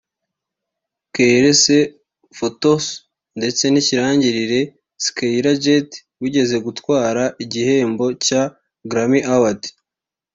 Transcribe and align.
Keyerese 1.13 1.77
Fotso 2.37 2.93
ndetse 3.37 3.63
n’ikirangirire 3.69 4.61
Skyler 5.05 5.57
Jett 5.63 5.89
wigeze 6.21 6.55
gutwara 6.65 7.23
igihembo 7.43 8.05
cya 8.25 8.41
Grammy 8.89 9.21
Award 9.35 9.61